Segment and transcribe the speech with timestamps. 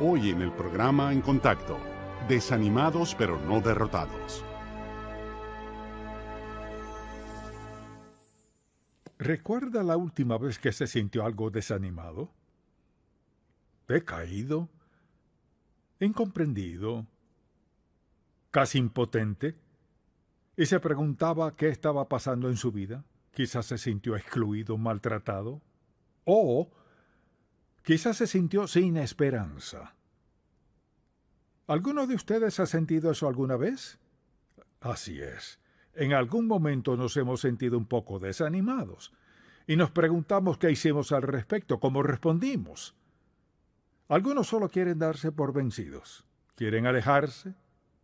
[0.00, 1.78] Hoy en el programa En Contacto,
[2.28, 4.44] desanimados pero no derrotados.
[9.18, 12.28] ¿Recuerda la última vez que se sintió algo desanimado?
[13.86, 14.68] ¿Decaído?
[16.00, 17.06] ¿Incomprendido?
[18.50, 19.54] ¿Casi impotente?
[20.56, 23.04] ¿Y se preguntaba qué estaba pasando en su vida?
[23.30, 25.62] Quizás se sintió excluido, maltratado.
[26.24, 26.72] O
[27.84, 29.94] quizás se sintió sin esperanza.
[31.66, 33.98] ¿Alguno de ustedes ha sentido eso alguna vez?
[34.80, 35.60] Así es.
[35.94, 39.12] En algún momento nos hemos sentido un poco desanimados
[39.66, 42.94] y nos preguntamos qué hicimos al respecto, cómo respondimos.
[44.08, 46.24] Algunos solo quieren darse por vencidos,
[46.56, 47.54] quieren alejarse,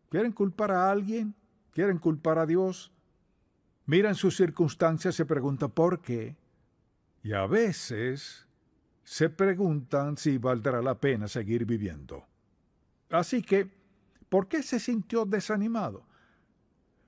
[0.08, 1.34] quieren culpar a alguien,
[1.72, 2.92] quieren culpar a Dios,
[3.86, 6.36] miran sus circunstancias y se preguntan por qué,
[7.22, 8.46] y a veces
[9.10, 12.28] se preguntan si valdrá la pena seguir viviendo.
[13.10, 13.68] Así que,
[14.28, 16.06] ¿por qué se sintió desanimado?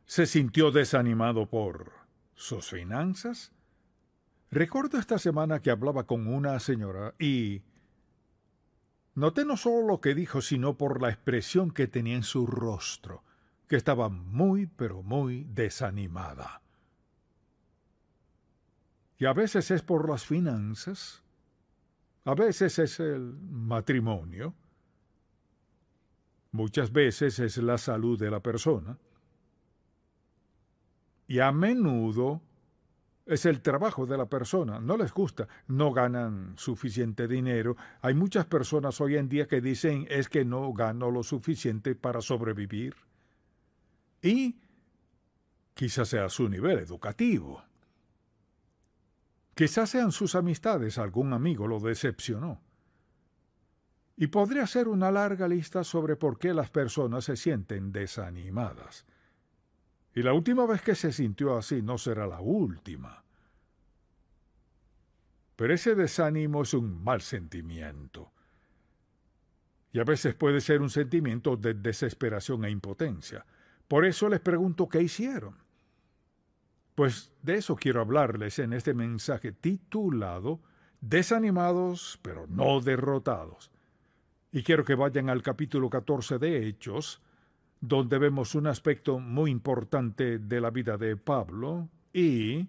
[0.04, 1.92] ¿Se sintió desanimado por
[2.34, 3.52] sus finanzas?
[4.50, 7.62] Recuerdo esta semana que hablaba con una señora y
[9.14, 13.22] noté no solo lo que dijo, sino por la expresión que tenía en su rostro,
[13.68, 16.62] que estaba muy, pero muy desanimada.
[19.18, 21.21] Y a veces es por las finanzas,
[22.24, 24.54] a veces es el matrimonio,
[26.52, 28.96] muchas veces es la salud de la persona,
[31.26, 32.42] y a menudo
[33.26, 34.80] es el trabajo de la persona.
[34.80, 37.76] No les gusta, no ganan suficiente dinero.
[38.00, 42.20] Hay muchas personas hoy en día que dicen es que no gano lo suficiente para
[42.20, 42.94] sobrevivir.
[44.20, 44.60] Y
[45.74, 47.62] quizás sea su nivel educativo.
[49.54, 52.60] Quizás sean sus amistades, algún amigo lo decepcionó.
[54.16, 59.04] Y podría ser una larga lista sobre por qué las personas se sienten desanimadas.
[60.14, 63.24] Y la última vez que se sintió así no será la última.
[65.56, 68.32] Pero ese desánimo es un mal sentimiento.
[69.92, 73.44] Y a veces puede ser un sentimiento de desesperación e impotencia.
[73.86, 75.56] Por eso les pregunto qué hicieron.
[76.94, 80.60] Pues de eso quiero hablarles en este mensaje titulado
[81.00, 83.70] Desanimados pero no derrotados.
[84.52, 87.22] Y quiero que vayan al capítulo 14 de Hechos,
[87.80, 92.68] donde vemos un aspecto muy importante de la vida de Pablo y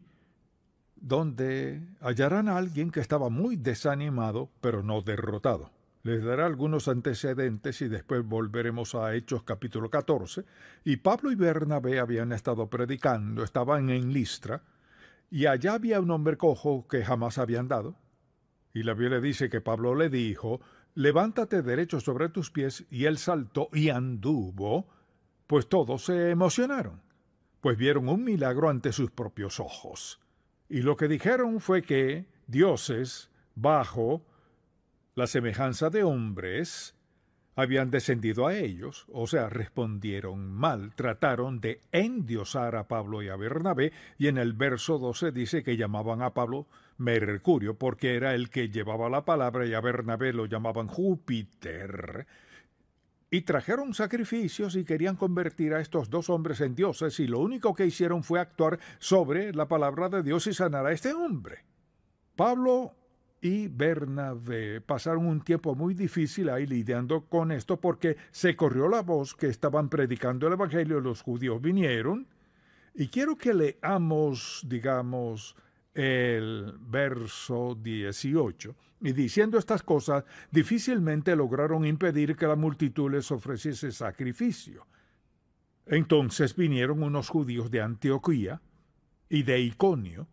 [0.95, 5.72] donde hallarán a alguien que estaba muy desanimado, pero no derrotado.
[6.05, 10.43] Les daré algunos antecedentes y después volveremos a Hechos capítulo 14.
[10.83, 14.63] Y Pablo y Bernabé habían estado predicando, estaban en Listra,
[15.31, 17.95] y allá había un hombre cojo que jamás habían dado.
[18.73, 20.59] Y la Biblia dice que Pablo le dijo,
[20.93, 24.89] levántate derecho sobre tus pies, y él saltó y anduvo,
[25.47, 27.01] pues todos se emocionaron,
[27.61, 30.19] pues vieron un milagro ante sus propios ojos.
[30.67, 34.25] Y lo que dijeron fue que dioses, bajo
[35.15, 36.95] la semejanza de hombres,
[37.55, 43.35] habían descendido a ellos, o sea, respondieron mal, trataron de endiosar a Pablo y a
[43.35, 48.49] Bernabé, y en el verso 12 dice que llamaban a Pablo Mercurio, porque era el
[48.49, 52.25] que llevaba la palabra, y a Bernabé lo llamaban Júpiter,
[53.29, 57.73] y trajeron sacrificios y querían convertir a estos dos hombres en dioses y lo único
[57.73, 61.65] que hicieron fue actuar sobre la palabra de Dios y sanar a este hombre.
[62.35, 62.93] Pablo
[63.43, 69.01] y Bernabé pasaron un tiempo muy difícil ahí lidiando con esto porque se corrió la
[69.01, 72.25] voz que estaban predicando el Evangelio, los judíos vinieron,
[72.95, 75.57] y quiero que leamos, digamos,
[75.93, 78.75] el verso 18.
[79.01, 84.87] Y diciendo estas cosas, difícilmente lograron impedir que la multitud les ofreciese sacrificio.
[85.85, 88.61] Entonces vinieron unos judíos de Antioquía
[89.27, 90.29] y de Iconio,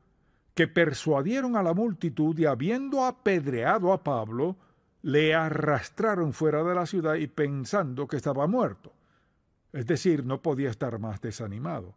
[0.54, 4.56] que persuadieron a la multitud y habiendo apedreado a Pablo,
[5.02, 8.92] le arrastraron fuera de la ciudad y pensando que estaba muerto.
[9.72, 11.94] Es decir, no podía estar más desanimado.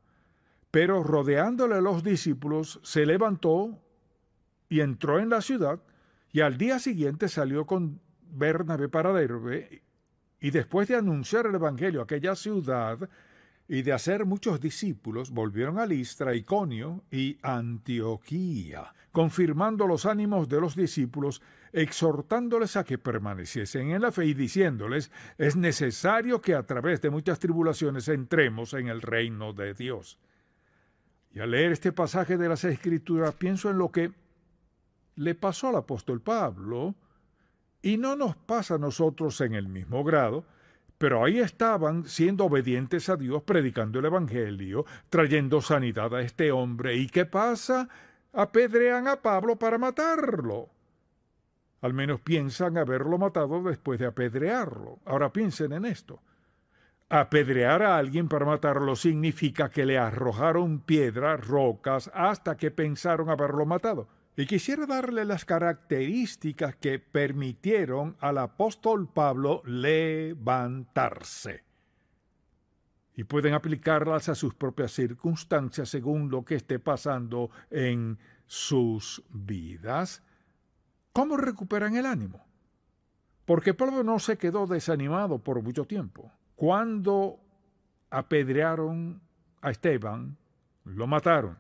[0.72, 3.80] Pero rodeándole los discípulos, se levantó
[4.70, 5.80] y entró en la ciudad,
[6.32, 8.00] y al día siguiente salió con
[8.32, 9.84] Bernabé para Derbe,
[10.40, 13.10] y después de anunciar el Evangelio a aquella ciudad
[13.74, 20.62] y de hacer muchos discípulos, volvieron a Listra, Iconio y Antioquía, confirmando los ánimos de
[20.62, 21.42] los discípulos,
[21.72, 25.10] exhortándoles a que permaneciesen en la fe y diciéndoles,
[25.40, 30.20] es necesario que a través de muchas tribulaciones entremos en el reino de Dios.
[31.34, 34.12] Y al leer este pasaje de las Escrituras pienso en lo que
[35.16, 36.94] le pasó al apóstol Pablo
[37.82, 40.46] Y no nos pasa a nosotros en el mismo grado,
[41.04, 46.96] pero ahí estaban siendo obedientes a Dios, predicando el Evangelio, trayendo sanidad a este hombre.
[46.96, 47.90] ¿Y qué pasa?
[48.32, 50.70] Apedrean a Pablo para matarlo.
[51.82, 55.00] Al menos piensan haberlo matado después de apedrearlo.
[55.04, 56.22] Ahora piensen en esto.
[57.10, 63.66] Apedrear a alguien para matarlo significa que le arrojaron piedras, rocas, hasta que pensaron haberlo
[63.66, 64.08] matado.
[64.36, 71.64] Y quisiera darle las características que permitieron al apóstol Pablo levantarse.
[73.16, 80.24] Y pueden aplicarlas a sus propias circunstancias según lo que esté pasando en sus vidas.
[81.12, 82.44] ¿Cómo recuperan el ánimo?
[83.46, 86.32] Porque Pablo no se quedó desanimado por mucho tiempo.
[86.56, 87.40] Cuando
[88.10, 89.22] apedrearon
[89.62, 90.38] a Esteban,
[90.86, 91.58] lo mataron.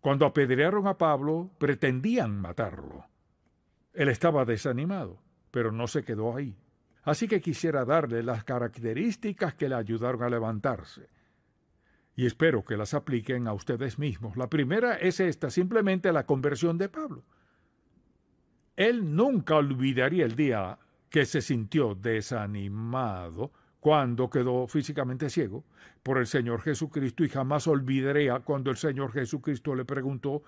[0.00, 3.06] Cuando apedrearon a Pablo, pretendían matarlo.
[3.92, 6.56] Él estaba desanimado, pero no se quedó ahí.
[7.02, 11.08] Así que quisiera darle las características que le ayudaron a levantarse.
[12.14, 14.36] Y espero que las apliquen a ustedes mismos.
[14.36, 17.24] La primera es esta, simplemente la conversión de Pablo.
[18.76, 20.78] Él nunca olvidaría el día
[21.10, 25.64] que se sintió desanimado cuando quedó físicamente ciego
[26.02, 30.42] por el Señor Jesucristo y jamás olvidaría cuando el Señor Jesucristo le preguntó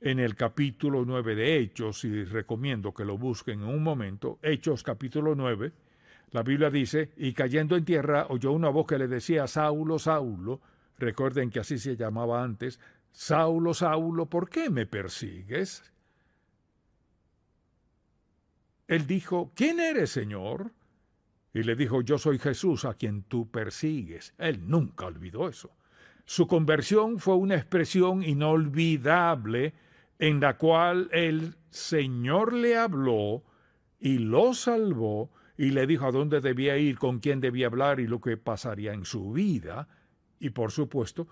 [0.00, 4.82] en el capítulo 9 de Hechos, y recomiendo que lo busquen en un momento, Hechos
[4.82, 5.72] capítulo 9,
[6.30, 10.60] la Biblia dice, y cayendo en tierra oyó una voz que le decía, Saulo, Saulo,
[10.98, 12.80] recuerden que así se llamaba antes,
[13.12, 15.90] Saulo, Saulo, ¿por qué me persigues?
[18.88, 20.72] Él dijo, ¿quién eres, Señor?
[21.54, 24.34] Y le dijo, yo soy Jesús a quien tú persigues.
[24.38, 25.70] Él nunca olvidó eso.
[26.24, 29.72] Su conversión fue una expresión inolvidable
[30.18, 33.44] en la cual el Señor le habló
[34.00, 38.08] y lo salvó y le dijo a dónde debía ir, con quién debía hablar y
[38.08, 39.86] lo que pasaría en su vida.
[40.40, 41.28] Y por supuesto,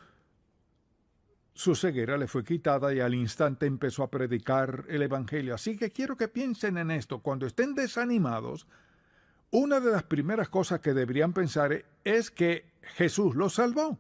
[1.52, 5.54] su ceguera le fue quitada y al instante empezó a predicar el Evangelio.
[5.54, 7.20] Así que quiero que piensen en esto.
[7.20, 8.68] Cuando estén desanimados,
[9.52, 12.64] una de las primeras cosas que deberían pensar es que
[12.96, 13.99] Jesús los salvó.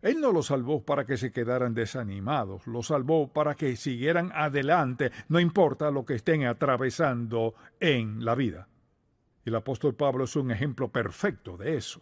[0.00, 5.10] Él no los salvó para que se quedaran desanimados, los salvó para que siguieran adelante,
[5.28, 8.68] no importa lo que estén atravesando en la vida.
[9.44, 12.00] El apóstol Pablo es un ejemplo perfecto de eso.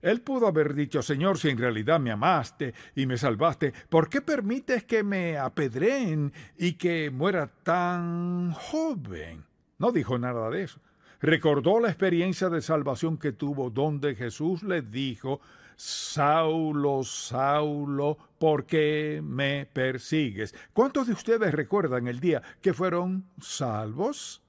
[0.00, 4.20] Él pudo haber dicho, Señor, si en realidad me amaste y me salvaste, ¿por qué
[4.20, 9.44] permites que me apedreen y que muera tan joven?
[9.78, 10.78] No dijo nada de eso
[11.24, 15.40] recordó la experiencia de salvación que tuvo, donde Jesús le dijo,
[15.74, 20.54] Saulo, Saulo, ¿por qué me persigues?
[20.72, 24.42] ¿Cuántos de ustedes recuerdan el día que fueron salvos?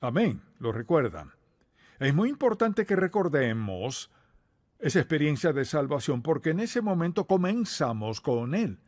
[0.00, 1.32] Amén, lo recuerdan.
[1.98, 4.10] Es muy importante que recordemos
[4.78, 8.78] esa experiencia de salvación porque en ese momento comenzamos con Él.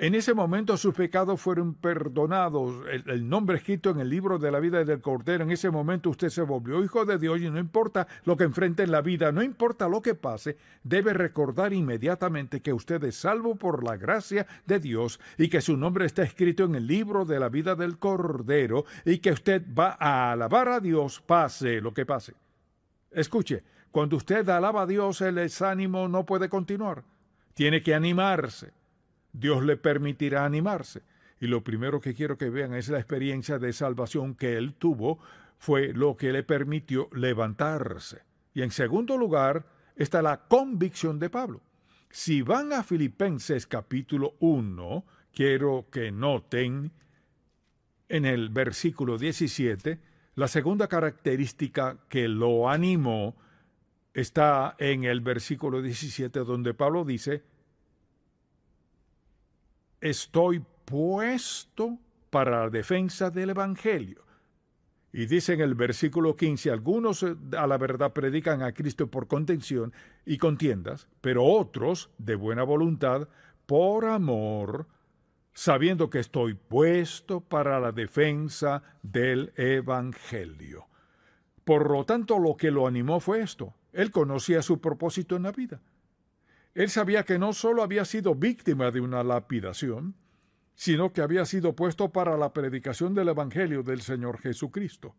[0.00, 4.60] En ese momento sus pecados fueron perdonados, el, nombre escrito en el libro de la
[4.60, 5.42] vida del Cordero.
[5.42, 8.84] En ese momento usted se volvió hijo de Dios y no importa lo que enfrente
[8.84, 13.56] en la vida, no importa lo que pase, debe recordar inmediatamente que usted es salvo
[13.56, 17.40] por la gracia de Dios y que su nombre está escrito en el libro de
[17.40, 22.06] la vida del Cordero y que usted va a alabar a Dios pase lo que
[22.06, 22.34] pase.
[23.10, 27.02] Escuche, cuando usted alaba a Dios el desánimo no puede continuar.
[27.52, 28.77] Tiene que animarse
[29.38, 31.02] Dios le permitirá animarse.
[31.40, 35.20] Y lo primero que quiero que vean es la experiencia de salvación que él tuvo,
[35.58, 38.22] fue lo que le permitió levantarse.
[38.54, 41.62] Y en segundo lugar está la convicción de Pablo.
[42.10, 46.92] Si van a Filipenses capítulo 1, quiero que noten
[48.08, 50.00] en el versículo 17,
[50.34, 53.36] la segunda característica que lo animó
[54.14, 57.44] está en el versículo 17, donde Pablo dice,
[60.00, 61.98] estoy puesto
[62.30, 64.24] para la defensa del Evangelio.
[65.12, 69.26] Y dice en el versículo 15, algunos eh, a la verdad predican a Cristo por
[69.26, 69.92] contención
[70.26, 73.28] y contiendas, pero otros, de buena voluntad,
[73.66, 74.86] por amor,
[75.54, 80.86] sabiendo que estoy puesto para la defensa del Evangelio.
[81.64, 83.74] Por lo tanto, lo que lo animó fue esto.
[83.92, 85.80] Él conocía su propósito en la vida.
[86.78, 90.14] Él sabía que no solo había sido víctima de una lapidación,
[90.76, 95.16] sino que había sido puesto para la predicación del Evangelio del Señor Jesucristo.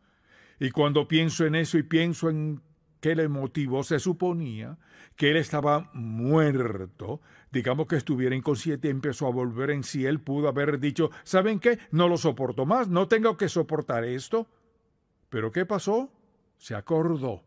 [0.58, 2.62] Y cuando pienso en eso y pienso en
[3.02, 4.78] que le motivó se suponía
[5.18, 7.20] que él estaba muerto,
[7.52, 11.60] digamos que estuviera inconsciente y empezó a volver en sí, él pudo haber dicho, ¿saben
[11.60, 11.78] qué?
[11.92, 14.48] No lo soporto más, no tengo que soportar esto.
[15.28, 16.10] Pero ¿qué pasó?
[16.58, 17.44] Se acordó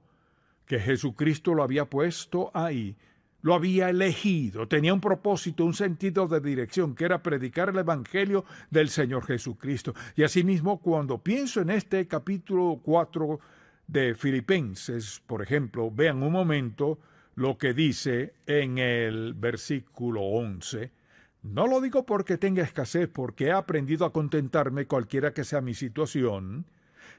[0.67, 2.95] que Jesucristo lo había puesto ahí,
[3.43, 8.45] lo había elegido, tenía un propósito, un sentido de dirección, que era predicar el Evangelio
[8.71, 9.95] del Señor Jesucristo.
[10.17, 13.41] Y asimismo, cuando pienso en este capítulo 4
[13.89, 16.99] de Filipenses, por ejemplo, vean un momento
[17.35, 20.93] lo que dice en el versículo 11.
[21.43, 25.75] No lo digo porque tenga escasez, porque he aprendido a contentarme cualquiera que sea mi
[25.75, 26.67] situación.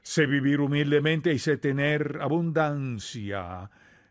[0.02, 3.70] Sé vivir humildemente y sé tener abundancia.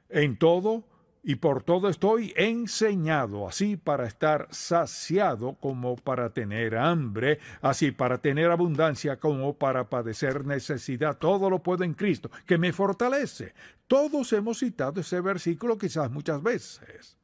[0.09, 0.85] En todo,
[1.25, 8.17] y por todo estoy enseñado, así para estar saciado como para tener hambre, así para
[8.17, 11.17] tener abundancia como para padecer necesidad.
[11.17, 13.53] Todo lo puedo en Cristo, que me fortalece.
[13.87, 17.17] Todos hemos citado ese versículo quizás muchas veces.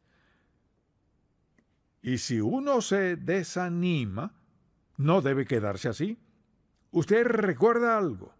[2.01, 4.34] Y si uno se desanima,
[4.96, 6.18] no debe quedarse así.
[6.91, 8.34] Usted recuerda algo.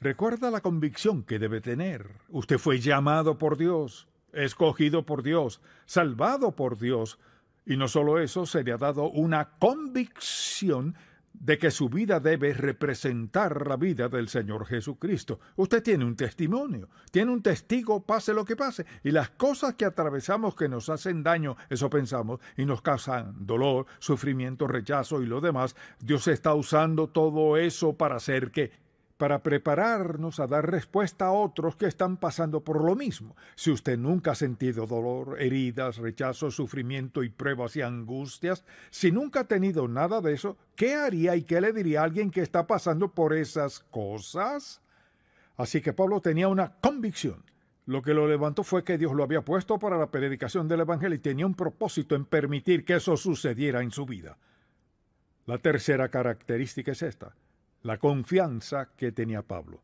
[0.00, 2.08] Recuerda la convicción que debe tener.
[2.30, 7.18] Usted fue llamado por Dios escogido por Dios, salvado por Dios,
[7.66, 10.94] y no solo eso, se le ha dado una convicción
[11.40, 15.38] de que su vida debe representar la vida del Señor Jesucristo.
[15.56, 19.84] Usted tiene un testimonio, tiene un testigo, pase lo que pase, y las cosas que
[19.84, 25.40] atravesamos que nos hacen daño, eso pensamos, y nos causan dolor, sufrimiento, rechazo y lo
[25.40, 28.72] demás, Dios está usando todo eso para hacer que
[29.18, 33.36] para prepararnos a dar respuesta a otros que están pasando por lo mismo.
[33.56, 39.40] Si usted nunca ha sentido dolor, heridas, rechazo, sufrimiento y pruebas y angustias, si nunca
[39.40, 42.68] ha tenido nada de eso, ¿qué haría y qué le diría a alguien que está
[42.68, 44.80] pasando por esas cosas?
[45.56, 47.44] Así que Pablo tenía una convicción.
[47.86, 51.16] Lo que lo levantó fue que Dios lo había puesto para la predicación del Evangelio
[51.16, 54.38] y tenía un propósito en permitir que eso sucediera en su vida.
[55.46, 57.34] La tercera característica es esta
[57.82, 59.82] la confianza que tenía Pablo.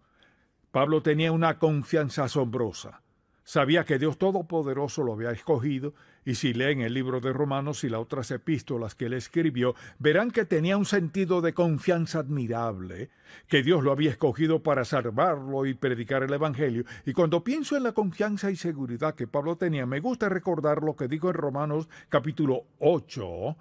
[0.70, 3.00] Pablo tenía una confianza asombrosa.
[3.44, 7.90] Sabía que Dios Todopoderoso lo había escogido, y si leen el libro de Romanos y
[7.90, 13.10] las otras epístolas que él escribió, verán que tenía un sentido de confianza admirable,
[13.46, 16.84] que Dios lo había escogido para salvarlo y predicar el Evangelio.
[17.04, 20.96] Y cuando pienso en la confianza y seguridad que Pablo tenía, me gusta recordar lo
[20.96, 23.56] que dijo en Romanos capítulo 8,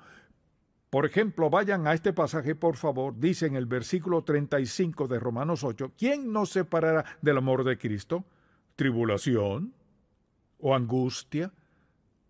[0.94, 5.64] por ejemplo, vayan a este pasaje, por favor, dice en el versículo 35 de Romanos
[5.64, 8.26] 8, ¿quién nos separará del amor de Cristo?
[8.76, 9.74] ¿Tribulación?
[10.60, 11.52] ¿O angustia?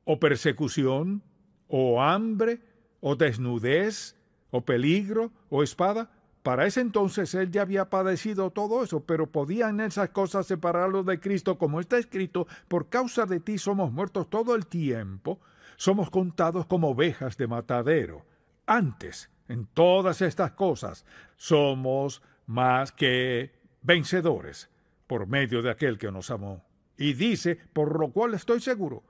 [0.06, 1.24] ¿O persecución?
[1.68, 2.62] ¿O hambre?
[3.02, 4.16] ¿O desnudez?
[4.50, 5.34] ¿O peligro?
[5.50, 6.10] ¿O espada?
[6.42, 11.20] Para ese entonces él ya había padecido todo eso, pero podían esas cosas separarlo de
[11.20, 15.42] Cristo, como está escrito, por causa de ti somos muertos todo el tiempo,
[15.76, 18.24] somos contados como ovejas de matadero.
[18.66, 21.06] Antes, en todas estas cosas,
[21.36, 23.52] somos más que
[23.82, 24.70] vencedores
[25.08, 26.64] por medio de aquel que nos amó.
[26.98, 29.04] Y dice, por lo cual estoy seguro,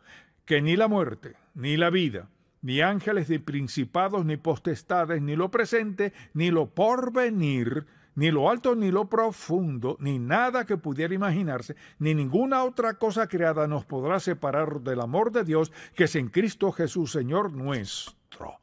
[0.45, 2.29] que ni la muerte, ni la vida,
[2.61, 8.75] ni ángeles, ni principados, ni potestades, ni lo presente, ni lo porvenir, ni lo alto,
[8.75, 14.19] ni lo profundo, ni nada que pudiera imaginarse, ni ninguna otra cosa creada nos podrá
[14.19, 18.62] separar del amor de Dios que es en Cristo Jesús, Señor nuestro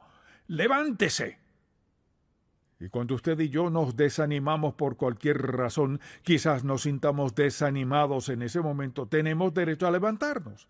[0.51, 1.39] levántese.
[2.79, 8.41] Y cuando usted y yo nos desanimamos por cualquier razón, quizás nos sintamos desanimados en
[8.41, 10.67] ese momento, tenemos derecho a levantarnos.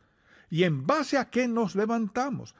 [0.49, 2.53] ¿Y en base a qué nos levantamos?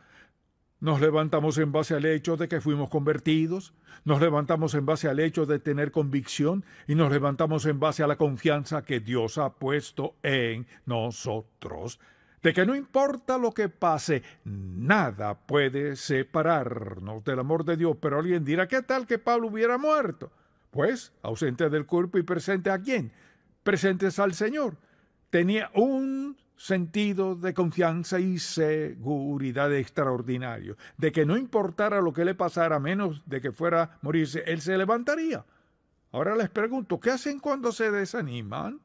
[0.80, 3.74] Nos levantamos en base al hecho de que fuimos convertidos,
[4.04, 8.08] nos levantamos en base al hecho de tener convicción y nos levantamos en base a
[8.08, 12.00] la confianza que Dios ha puesto en nosotros
[12.42, 17.98] de que no importa lo que pase, nada puede separarnos del amor de Dios.
[18.02, 20.32] Pero alguien dirá, ¿qué tal que Pablo hubiera muerto?
[20.72, 23.12] Pues, ausente del cuerpo y presente a quién?
[23.64, 24.78] Presentes al Señor.
[25.30, 32.36] Tenía un sentido de confianza y seguridad extraordinario, de que no importara lo que le
[32.36, 35.44] pasara, menos de que fuera a morirse, él se levantaría.
[36.12, 38.80] Ahora les pregunto, ¿qué hacen cuando se desaniman?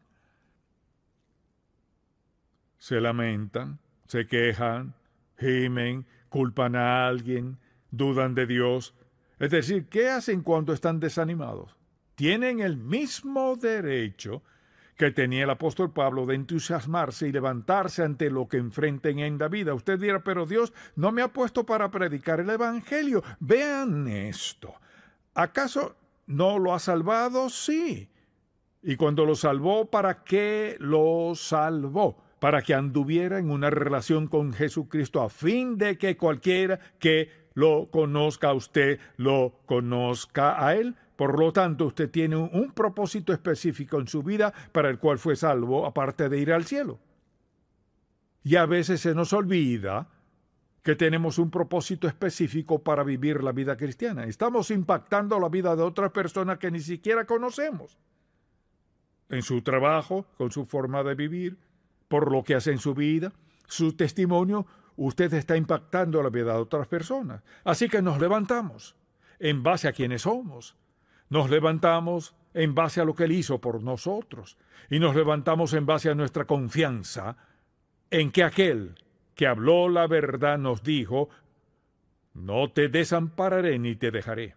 [2.87, 4.95] Se lamentan, se quejan,
[5.41, 7.59] gimen, culpan a alguien,
[7.91, 8.95] dudan de Dios.
[9.41, 11.75] Es decir, ¿qué hacen cuando están desanimados?
[12.15, 14.45] Tienen el mismo derecho
[14.97, 19.49] que tenía el apóstol Pablo de entusiasmarse y levantarse ante lo que enfrenten en la
[19.49, 19.75] vida.
[19.75, 23.25] Usted dirá, pero Dios no me ha puesto para predicar el Evangelio.
[23.41, 24.73] Vean esto.
[25.35, 25.97] ¿Acaso
[26.29, 27.51] no lo ha salvado?
[27.51, 28.09] Sí.
[28.81, 32.25] Y cuando lo salvó, ¿para qué lo salvó?
[32.47, 37.91] Para que anduviera en una relación con Jesucristo a fin de que cualquiera que lo
[37.91, 40.95] conozca a usted, lo conozca a él.
[41.17, 45.35] Por lo tanto, usted tiene un, propósito específico en su vida para el cual fue
[45.35, 47.01] salvo, aparte de ir al cielo.
[48.45, 50.09] Y a veces se nos olvida
[50.85, 54.23] que tenemos un propósito específico para vivir la vida cristiana.
[54.23, 57.99] Estamos impactando la vida de otras personas que ni siquiera conocemos.
[59.31, 61.59] En su trabajo, con su forma de vivir,
[62.09, 63.33] por lo que hace en su vida,
[63.67, 67.43] su testimonio, usted está impactando la vida de otras personas.
[67.65, 68.97] Así que nos levantamos
[69.39, 70.77] en base a quienes somos.
[71.29, 74.57] Nos levantamos en base a lo que Él hizo por nosotros.
[74.89, 77.37] Y nos levantamos en base a nuestra confianza
[78.11, 78.95] en que aquel
[79.35, 81.29] que habló la verdad nos dijo,
[82.35, 84.55] no te desampararé ni te dejaré.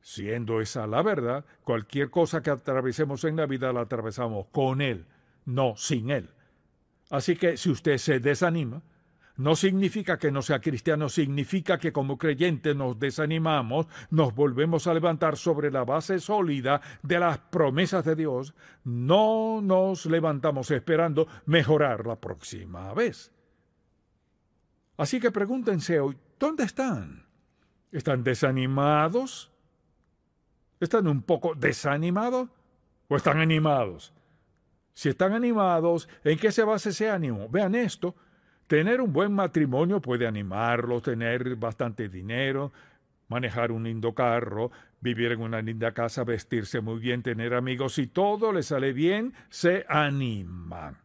[0.00, 5.06] Siendo esa la verdad, cualquier cosa que atravesemos en la vida la atravesamos con Él,
[5.46, 6.30] no sin Él.
[7.10, 8.82] Así que si usted se desanima,
[9.36, 14.94] no significa que no sea cristiano, significa que como creyentes nos desanimamos, nos volvemos a
[14.94, 22.06] levantar sobre la base sólida de las promesas de Dios, no nos levantamos esperando mejorar
[22.06, 23.30] la próxima vez.
[24.96, 27.26] Así que pregúntense hoy, ¿dónde están?
[27.92, 29.52] ¿Están desanimados?
[30.80, 32.48] ¿Están un poco desanimados?
[33.08, 34.15] ¿O están animados?
[34.96, 37.48] Si están animados, ¿en qué se basa ese ánimo?
[37.48, 38.16] Vean esto,
[38.66, 42.72] Tener un buen matrimonio puede animarlo, tener bastante dinero,
[43.28, 47.94] manejar un lindo carro, vivir en una linda casa, vestirse muy bien, tener amigos.
[47.94, 50.98] Si todo le sale bien, se animan.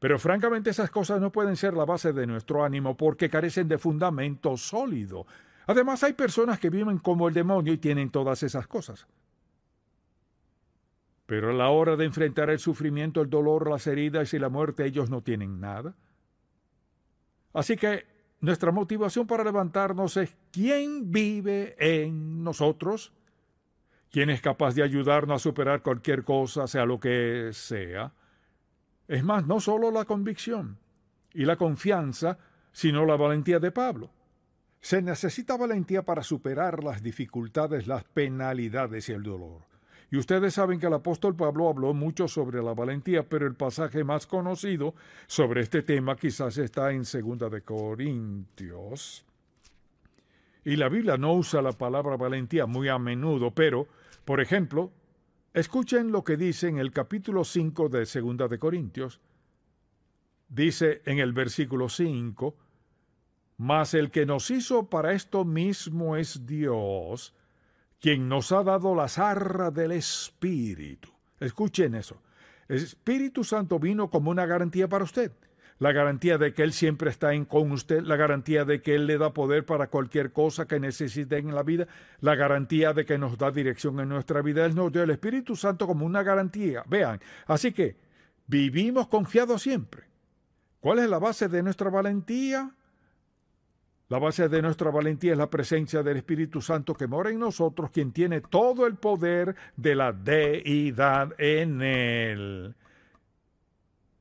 [0.00, 3.78] Pero francamente esas cosas no pueden ser la base de nuestro ánimo porque carecen de
[3.78, 5.24] fundamento sólido.
[5.66, 9.06] Además hay personas que viven como el demonio y tienen todas esas cosas.
[11.26, 14.84] Pero a la hora de enfrentar el sufrimiento, el dolor, las heridas y la muerte,
[14.84, 15.94] ellos no tienen nada.
[17.54, 18.04] Así que
[18.40, 23.12] nuestra motivación para levantarnos es quién vive en nosotros,
[24.10, 28.12] quién es capaz de ayudarnos a superar cualquier cosa, sea lo que sea.
[29.08, 30.78] Es más, no solo la convicción
[31.32, 32.38] y la confianza,
[32.72, 34.10] sino la valentía de Pablo.
[34.80, 39.73] Se necesita valentía para superar las dificultades, las penalidades y el dolor.
[40.14, 44.04] Y ustedes saben que el apóstol Pablo habló mucho sobre la valentía, pero el pasaje
[44.04, 44.94] más conocido
[45.26, 49.24] sobre este tema quizás está en Segunda de Corintios.
[50.64, 53.88] Y la Biblia no usa la palabra valentía muy a menudo, pero,
[54.24, 54.92] por ejemplo,
[55.52, 59.20] escuchen lo que dice en el capítulo 5 de Segunda de Corintios.
[60.48, 62.54] Dice en el versículo 5,
[63.56, 67.34] Mas el que nos hizo para esto mismo es Dios,
[68.04, 71.08] quien nos ha dado las arras del Espíritu.
[71.40, 72.20] Escuchen eso.
[72.68, 75.32] El Espíritu Santo vino como una garantía para usted.
[75.78, 79.06] La garantía de que Él siempre está en con usted, la garantía de que Él
[79.06, 81.86] le da poder para cualquier cosa que necesite en la vida,
[82.20, 84.66] la garantía de que nos da dirección en nuestra vida.
[84.66, 86.84] Él nos dio el Espíritu Santo como una garantía.
[86.86, 87.96] Vean, así que
[88.46, 90.02] vivimos confiados siempre.
[90.78, 92.70] ¿Cuál es la base de nuestra valentía?
[94.08, 97.90] La base de nuestra valentía es la presencia del Espíritu Santo que mora en nosotros,
[97.90, 102.74] quien tiene todo el poder de la deidad en él.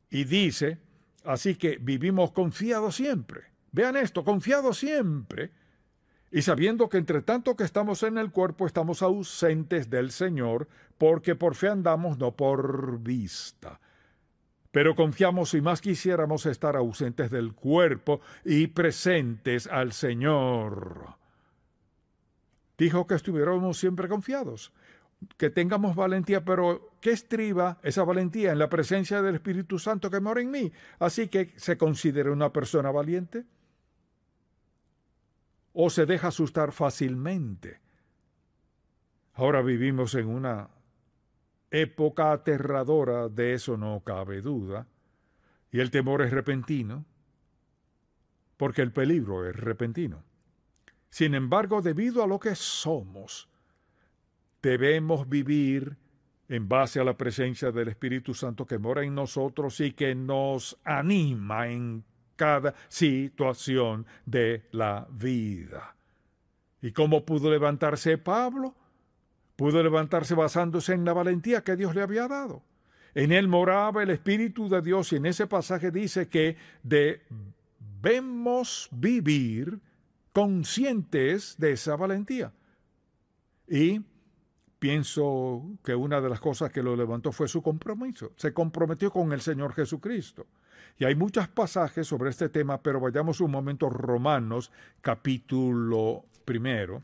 [0.09, 0.77] Y dice,
[1.25, 3.41] así que vivimos confiados siempre.
[3.73, 5.51] Vean esto, confiados siempre.
[6.31, 11.35] Y sabiendo que entre tanto que estamos en el cuerpo estamos ausentes del Señor, porque
[11.35, 13.79] por fe andamos, no por vista
[14.73, 21.13] pero confiamos y más quisiéramos estar ausentes del cuerpo y presentes al Señor.
[22.75, 24.73] Dijo que estuviéramos siempre confiados,
[25.37, 30.19] que tengamos valentía, pero ¿qué estriba esa valentía en la presencia del Espíritu Santo que
[30.19, 30.71] mora en mí?
[30.97, 33.45] Así que se considera una persona valiente
[35.73, 37.79] o se deja asustar fácilmente.
[39.35, 40.67] Ahora vivimos en una
[41.73, 44.87] época aterradora, de eso no cabe duda,
[45.71, 47.03] y el temor es repentino,
[48.57, 50.23] porque el peligro es repentino.
[51.09, 53.49] Sin embargo, debido a lo que somos,
[54.61, 55.97] debemos vivir
[56.47, 60.77] en base a la presencia del Espíritu Santo que mora en nosotros y que nos
[60.83, 62.03] anima en
[62.35, 65.95] cada situación de la vida.
[66.83, 68.75] ¿Y cómo pudo levantarse Pablo?
[69.63, 72.63] Pudo levantarse basándose en la valentía que Dios le había dado.
[73.15, 76.57] En él moraba el Espíritu de Dios y en ese pasaje dice que
[78.01, 79.79] debemos vivir
[80.33, 82.51] conscientes de esa valentía.
[83.65, 84.01] Y
[84.79, 88.33] pienso que una de las cosas que lo levantó fue su compromiso.
[88.35, 90.45] Se comprometió con el Señor Jesucristo.
[90.99, 97.01] Y hay muchos pasajes sobre este tema, pero vayamos un momento Romanos capítulo primero.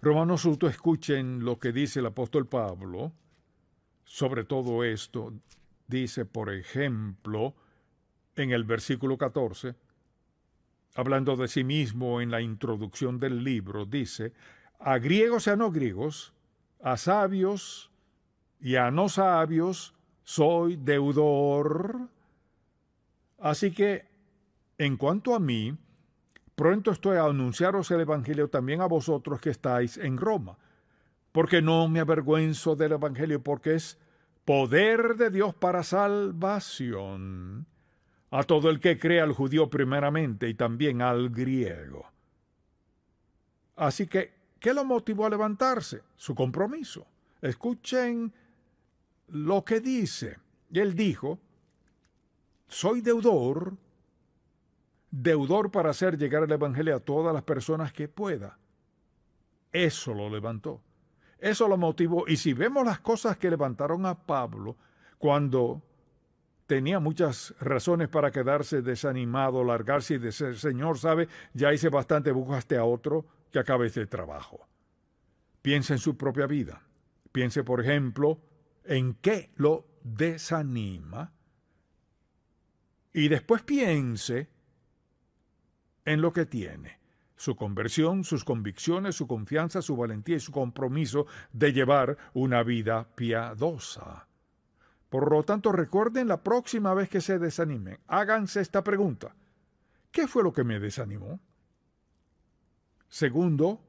[0.00, 3.12] Romanos 1, escuchen lo que dice el apóstol Pablo
[4.08, 5.32] sobre todo esto.
[5.86, 7.54] Dice, por ejemplo,
[8.36, 9.74] en el versículo 14,
[10.94, 14.32] hablando de sí mismo en la introducción del libro, dice,
[14.80, 16.32] a griegos y a no griegos,
[16.82, 17.90] a sabios
[18.60, 22.08] y a no sabios, soy deudor.
[23.38, 24.06] Así que,
[24.78, 25.76] en cuanto a mí,
[26.58, 30.58] pronto estoy a anunciaros el Evangelio también a vosotros que estáis en Roma,
[31.30, 33.96] porque no me avergüenzo del Evangelio, porque es
[34.44, 37.64] poder de Dios para salvación
[38.32, 42.10] a todo el que cree al judío primeramente y también al griego.
[43.76, 46.02] Así que, ¿qué lo motivó a levantarse?
[46.16, 47.06] Su compromiso.
[47.40, 48.32] Escuchen
[49.28, 50.38] lo que dice.
[50.72, 51.38] Él dijo,
[52.66, 53.76] soy deudor,
[55.10, 58.58] deudor para hacer llegar el Evangelio a todas las personas que pueda.
[59.72, 60.82] Eso lo levantó.
[61.38, 62.26] Eso lo motivó.
[62.26, 64.76] Y si vemos las cosas que levantaron a Pablo
[65.18, 65.82] cuando
[66.66, 72.76] tenía muchas razones para quedarse desanimado, largarse y decir, Señor, sabe, ya hice bastante, buscaste
[72.76, 74.66] a otro que acabe este trabajo.
[75.62, 76.82] Piense en su propia vida.
[77.32, 78.40] Piense, por ejemplo,
[78.84, 81.32] en qué lo desanima.
[83.12, 84.48] Y después piense
[86.08, 86.98] en lo que tiene
[87.36, 93.06] su conversión, sus convicciones, su confianza, su valentía y su compromiso de llevar una vida
[93.14, 94.26] piadosa.
[95.08, 99.36] Por lo tanto, recuerden la próxima vez que se desanimen, háganse esta pregunta.
[100.10, 101.38] ¿Qué fue lo que me desanimó?
[103.08, 103.80] Segundo,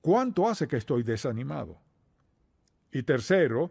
[0.00, 1.78] ¿cuánto hace que estoy desanimado?
[2.90, 3.70] Y tercero,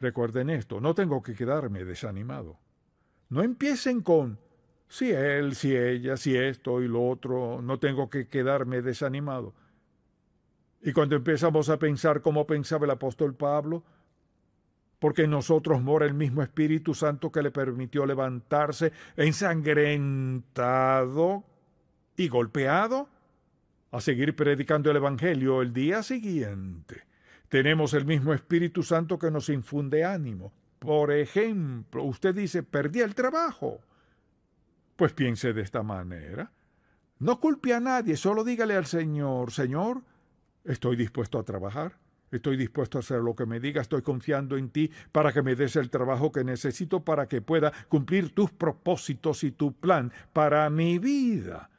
[0.00, 2.58] recuerden esto, no tengo que quedarme desanimado.
[3.28, 4.38] No empiecen con
[4.88, 9.52] si él, si ella, si esto y lo otro, no tengo que quedarme desanimado.
[10.80, 13.82] Y cuando empezamos a pensar como pensaba el apóstol Pablo,
[14.98, 21.44] porque en nosotros mora el mismo Espíritu Santo que le permitió levantarse ensangrentado
[22.16, 23.10] y golpeado
[23.90, 27.04] a seguir predicando el Evangelio el día siguiente.
[27.48, 30.52] Tenemos el mismo Espíritu Santo que nos infunde ánimo.
[30.78, 33.80] Por ejemplo, usted dice, perdí el trabajo.
[34.98, 36.50] Pues piense de esta manera.
[37.20, 40.02] No culpe a nadie, solo dígale al Señor, Señor,
[40.64, 41.96] estoy dispuesto a trabajar,
[42.32, 45.54] estoy dispuesto a hacer lo que me diga, estoy confiando en ti para que me
[45.54, 50.68] des el trabajo que necesito para que pueda cumplir tus propósitos y tu plan para
[50.68, 51.70] mi vida.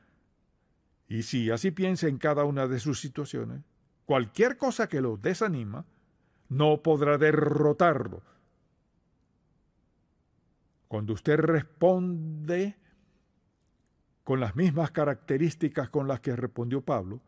[1.10, 3.64] Y si así piensa en cada una de sus situaciones,
[4.06, 5.84] cualquier cosa que lo desanima,
[6.48, 8.22] no podrá derrotarlo.
[10.88, 12.78] Cuando usted responde
[14.30, 17.20] con las mismas características con las que respondió Pablo,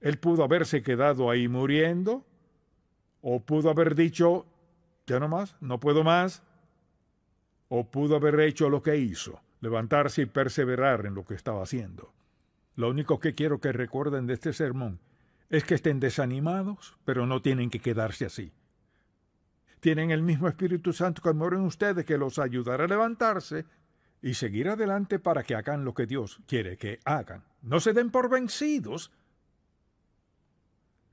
[0.00, 2.26] él pudo haberse quedado ahí muriendo,
[3.22, 4.44] o pudo haber dicho,
[5.06, 6.42] ya no más, no puedo más,
[7.68, 12.12] o pudo haber hecho lo que hizo, levantarse y perseverar en lo que estaba haciendo.
[12.74, 14.98] Lo único que quiero que recuerden de este sermón
[15.50, 18.50] es que estén desanimados, pero no tienen que quedarse así.
[19.78, 23.66] Tienen el mismo Espíritu Santo que mueren ustedes que los ayudará a levantarse
[24.24, 27.44] y seguir adelante para que hagan lo que Dios quiere que hagan.
[27.60, 29.12] No se den por vencidos.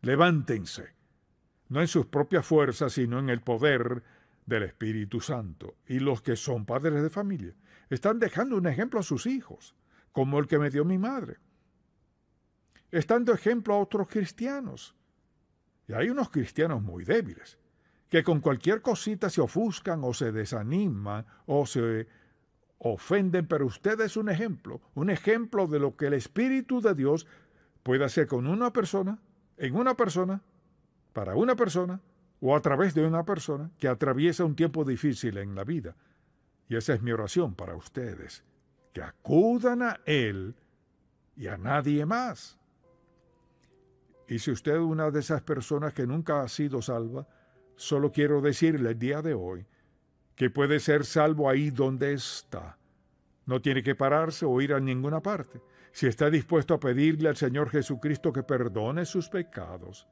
[0.02, 0.93] Levántense,
[1.67, 4.02] no en sus propias fuerzas, sino en el poder
[4.45, 5.76] del Espíritu Santo.
[5.88, 7.54] Y los que son padres de familia
[7.89, 9.76] están dejando un ejemplo a sus hijos,
[10.13, 11.39] como el que me dio mi madre.
[12.91, 14.95] Están dando ejemplo a otros cristianos.
[15.86, 17.58] Y hay unos cristianos muy débiles,
[18.08, 22.08] que con cualquier cosita se ofuscan o se desaniman o se
[22.84, 27.28] ofenden, pero usted es un ejemplo, un ejemplo de lo que el Espíritu de Dios
[27.84, 29.20] puede hacer con una persona,
[29.58, 30.41] en una persona,
[31.13, 32.02] para una persona,
[32.39, 35.96] o a través de una persona que atraviesa un tiempo difícil en la vida.
[36.67, 38.44] Y esa es mi oración para ustedes,
[38.94, 40.56] que acudan a Él
[41.36, 42.58] y a nadie más.
[44.28, 47.28] Y si usted es una de esas personas que nunca ha sido salva,
[47.76, 49.67] solo quiero decirle el día de hoy
[50.41, 52.75] que puede ser salvo ahí donde está.
[53.45, 55.62] No tiene que pararse o ir a ninguna parte.
[55.91, 60.08] Si está dispuesto a pedirle al Señor Jesucristo que perdone sus pecados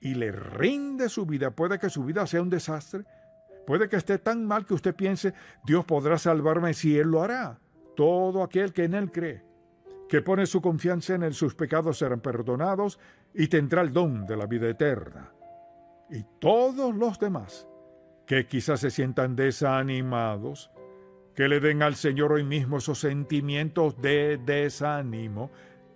[0.00, 3.04] y le rinde su vida, puede que su vida sea un desastre,
[3.64, 5.32] puede que esté tan mal que usted piense,
[5.64, 7.60] Dios podrá salvarme si Él lo hará.
[7.94, 9.44] Todo aquel que en Él cree,
[10.08, 12.98] que pone su confianza en Él, sus pecados serán perdonados
[13.32, 15.30] y tendrá el don de la vida eterna.
[16.10, 17.68] Y todos los demás
[18.32, 20.70] que quizás se sientan desanimados,
[21.34, 25.50] que le den al Señor hoy mismo esos sentimientos de desánimo,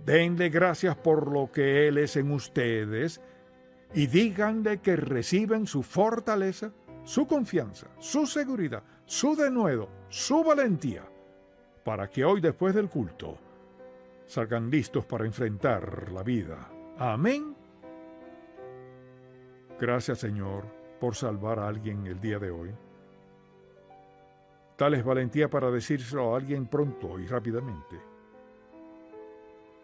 [0.05, 3.23] denle gracias por lo que Él es en ustedes
[3.95, 11.09] y díganle que reciben su fortaleza, su confianza, su seguridad, su denuedo, su valentía,
[11.87, 13.39] para que hoy después del culto
[14.27, 16.69] salgan listos para enfrentar la vida.
[16.99, 17.57] Amén.
[19.81, 22.71] Gracias Señor por salvar a alguien el día de hoy.
[24.77, 27.97] Tal es valentía para decírselo a alguien pronto y rápidamente.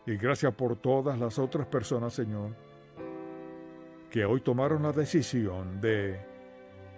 [0.06, 2.50] Y gracias por todas las otras personas, Señor,
[4.10, 6.20] que hoy tomaron la decisión de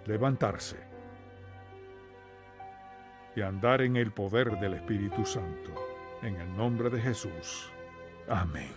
[0.05, 0.77] levantarse
[3.35, 5.71] y andar en el poder del Espíritu Santo.
[6.21, 7.71] En el nombre de Jesús.
[8.27, 8.73] Amén.